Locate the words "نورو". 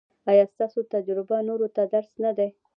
1.47-1.67